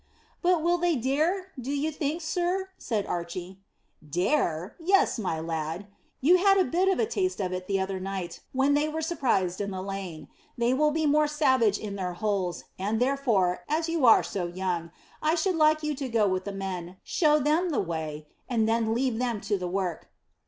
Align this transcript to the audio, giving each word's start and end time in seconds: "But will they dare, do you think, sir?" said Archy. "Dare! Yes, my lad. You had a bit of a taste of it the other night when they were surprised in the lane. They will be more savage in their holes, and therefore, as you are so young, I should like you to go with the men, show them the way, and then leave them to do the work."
"But 0.41 0.63
will 0.63 0.79
they 0.79 0.95
dare, 0.95 1.51
do 1.61 1.71
you 1.71 1.91
think, 1.91 2.23
sir?" 2.23 2.69
said 2.79 3.05
Archy. 3.05 3.59
"Dare! 4.03 4.75
Yes, 4.79 5.19
my 5.19 5.39
lad. 5.39 5.85
You 6.21 6.37
had 6.39 6.57
a 6.57 6.63
bit 6.63 6.87
of 6.89 6.97
a 6.97 7.05
taste 7.05 7.39
of 7.39 7.53
it 7.53 7.67
the 7.67 7.79
other 7.79 7.99
night 7.99 8.39
when 8.51 8.73
they 8.73 8.89
were 8.89 9.03
surprised 9.03 9.61
in 9.61 9.69
the 9.69 9.83
lane. 9.83 10.27
They 10.57 10.73
will 10.73 10.89
be 10.89 11.05
more 11.05 11.27
savage 11.27 11.77
in 11.77 11.97
their 11.97 12.13
holes, 12.13 12.63
and 12.79 12.99
therefore, 12.99 13.63
as 13.69 13.89
you 13.89 14.03
are 14.07 14.23
so 14.23 14.47
young, 14.47 14.89
I 15.21 15.35
should 15.35 15.53
like 15.55 15.83
you 15.83 15.93
to 15.93 16.09
go 16.09 16.27
with 16.27 16.45
the 16.45 16.51
men, 16.51 16.97
show 17.03 17.37
them 17.39 17.69
the 17.69 17.79
way, 17.79 18.25
and 18.49 18.67
then 18.67 18.95
leave 18.95 19.19
them 19.19 19.39
to 19.41 19.49
do 19.49 19.57
the 19.59 19.67
work." 19.67 20.09